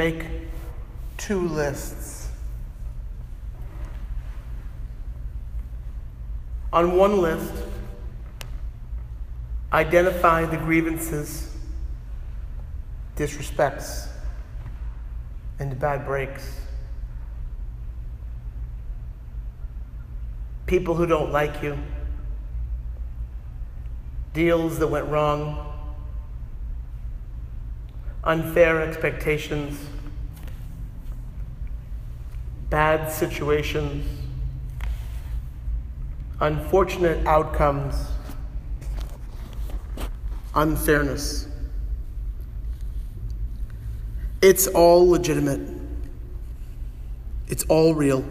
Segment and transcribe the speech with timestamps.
[0.00, 0.24] Make
[1.18, 2.30] two lists.
[6.72, 7.52] On one list,
[9.70, 11.54] identify the grievances,
[13.14, 14.08] disrespects,
[15.58, 16.62] and bad breaks.
[20.64, 21.76] People who don't like you,
[24.32, 25.69] deals that went wrong,
[28.30, 29.76] unfair expectations,
[32.68, 34.06] bad situations,
[36.38, 37.96] unfortunate outcomes,
[40.54, 41.48] unfairness.
[44.40, 45.68] It's all legitimate.
[47.48, 48.24] It's all real.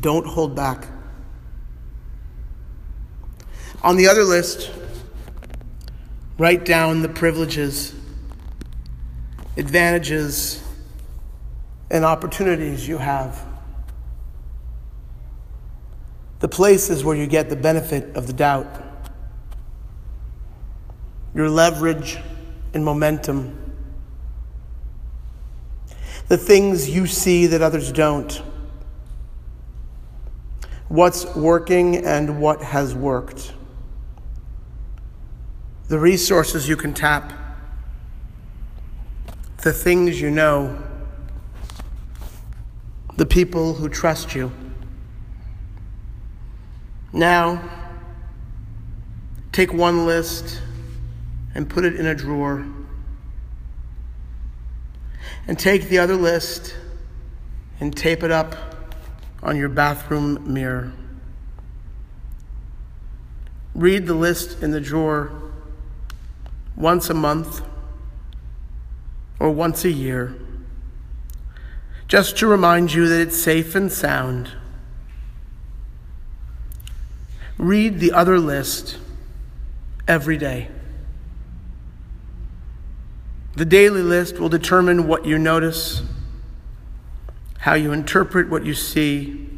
[0.00, 0.88] Don't hold back.
[3.84, 4.72] On the other list,
[6.38, 7.94] write down the privileges,
[9.56, 10.62] advantages,
[11.90, 13.46] and opportunities you have.
[16.40, 18.66] The places where you get the benefit of the doubt,
[21.34, 22.18] your leverage
[22.74, 23.58] and momentum,
[26.28, 28.42] the things you see that others don't,
[30.88, 33.52] what's working and what has worked
[35.88, 37.32] the resources you can tap,
[39.62, 40.82] the things you know,
[43.16, 44.50] the people who trust you.
[47.12, 47.62] Now,
[49.52, 50.60] take one list
[51.54, 52.66] and put it in a drawer.
[55.46, 56.74] And take the other list
[57.80, 58.54] and tape it up
[59.42, 60.92] on your bathroom mirror.
[63.74, 65.51] Read the list in the drawer
[66.76, 67.62] once a month
[69.38, 70.34] or once a year,
[72.08, 74.50] just to remind you that it's safe and sound.
[77.58, 78.98] Read the other list
[80.06, 80.68] every day.
[83.54, 86.02] The daily list will determine what you notice,
[87.58, 89.48] how you interpret what you see,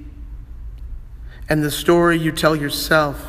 [1.49, 3.27] and the story you tell yourself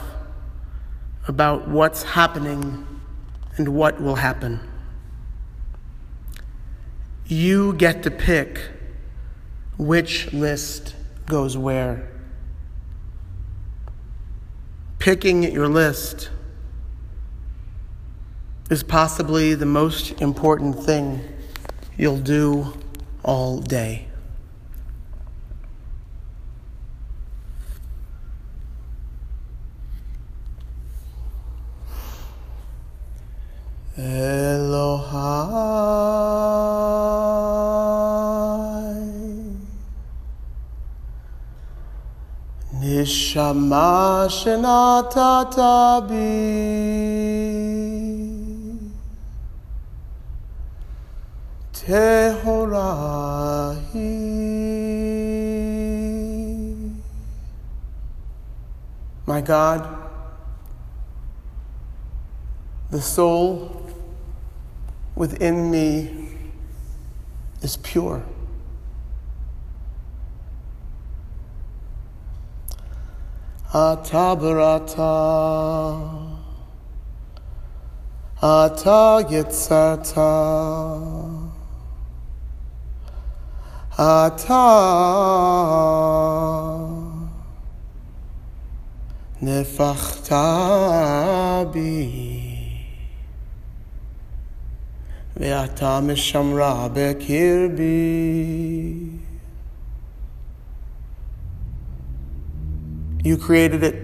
[1.28, 2.86] about what's happening
[3.58, 4.60] and what will happen.
[7.26, 8.62] You get to pick
[9.78, 10.96] which list
[11.26, 12.10] goes where.
[15.00, 16.30] Picking your list
[18.70, 21.22] is possibly the most important thing
[21.98, 22.74] you'll do
[23.24, 24.08] all day.
[33.98, 35.86] Elohai.
[42.76, 46.16] Nishama Shenatata Bi.
[51.72, 53.16] Tehorahi.
[59.26, 59.88] My God,
[62.92, 63.85] the soul
[65.16, 66.30] within me
[67.62, 68.24] is pure.
[73.74, 75.12] Atabarata.
[78.42, 80.32] Ata Yitzata.
[83.98, 84.66] Ata
[89.42, 90.26] Nefachtabi.
[95.37, 98.41] נפחת בי, ואתה משמרה בקרבי.
[103.23, 103.95] You created it.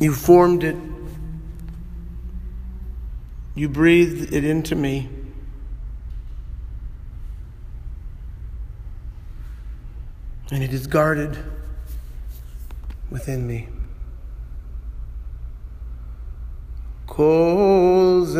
[0.00, 0.76] You formed it.
[3.56, 5.08] You breathed it into me.
[10.52, 11.36] And it is guarded
[13.10, 13.68] within me.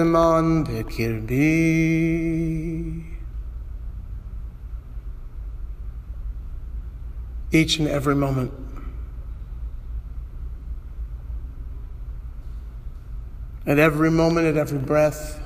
[0.03, 3.05] Zaman can be
[7.53, 8.51] Each and every moment.
[13.65, 15.39] At every moment, at every breath,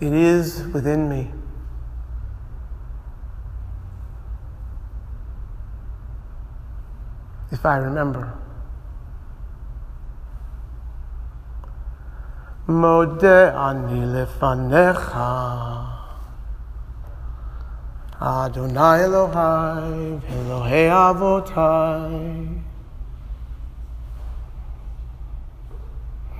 [0.00, 1.30] it is within me.
[7.52, 8.43] If I remember.
[12.67, 15.19] מודה אני לפניך,
[18.19, 22.47] אדוני אלוהי ואלוהי אבותיי.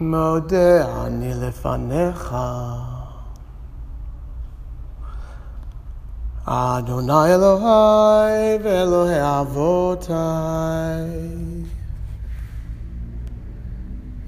[0.02, 2.36] מודה אני לפניך.
[6.46, 10.20] אדוני אלוהי ואלוהי אבותיי.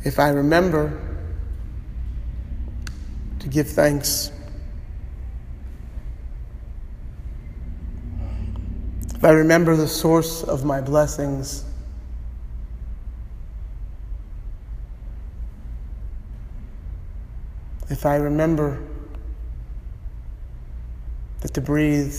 [0.03, 1.05] If I remember
[3.46, 4.32] to give thanks,
[9.14, 11.64] if I remember the source of my blessings,
[17.88, 18.82] if I remember
[21.42, 22.16] that to breathe,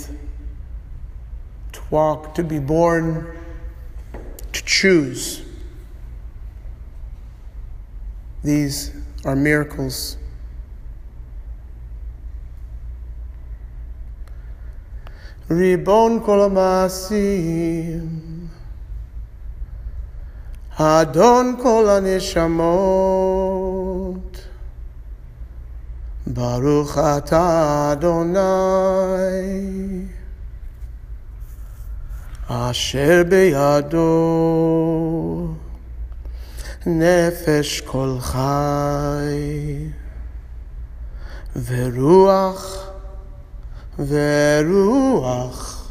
[1.73, 3.37] to walk, to be born,
[4.53, 5.43] to choose,
[8.45, 8.93] these
[9.25, 10.15] are miracles.
[15.51, 18.09] ריבון כל המעשים,
[20.75, 22.47] אדון כל הנשמות,
[26.27, 28.37] ברוך אתה אדוני,
[32.47, 34.07] אשר בידו
[36.85, 39.87] נפש כל חי,
[41.55, 42.86] ורוח
[43.98, 45.88] ורוח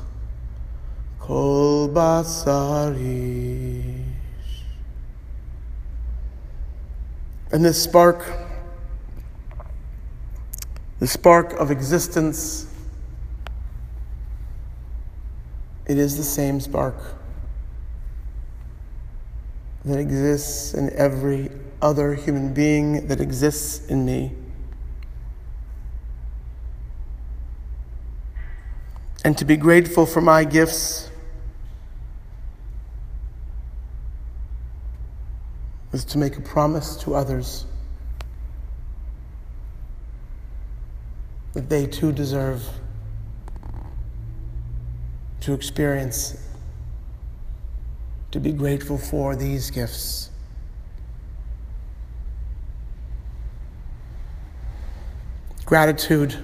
[1.17, 3.81] כל בשרי.
[7.51, 8.23] And this spark
[11.01, 12.67] the spark of existence,
[15.87, 16.95] it is the same spark
[19.83, 21.49] that exists in every
[21.81, 24.31] other human being that exists in me.
[29.26, 31.10] And to be grateful for my gifts
[35.92, 37.66] is to make a promise to others.
[41.54, 42.62] that they too deserve
[45.40, 46.38] to experience,
[48.30, 50.28] to be grateful for these gifts.
[55.64, 56.36] Gratitude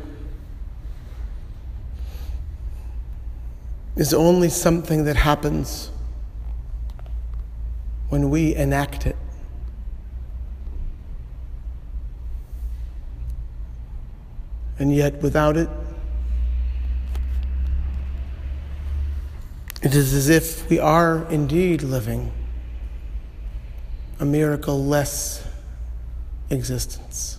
[3.97, 5.91] is only something that happens
[8.09, 9.17] when we enact it.
[14.83, 15.69] and yet without it,
[19.81, 22.33] it is as if we are indeed living
[24.19, 25.47] a miracle less
[26.51, 27.39] existence.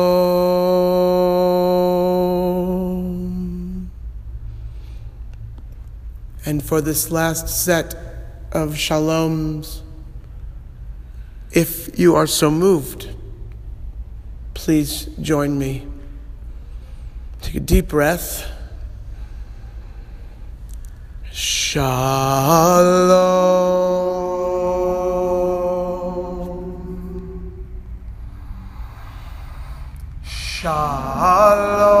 [6.71, 7.95] For this last set
[8.53, 9.81] of shaloms,
[11.51, 13.09] if you are so moved,
[14.53, 15.85] please join me.
[17.41, 18.49] Take a deep breath.
[21.29, 21.81] Shalom.
[30.23, 32.00] Shalom.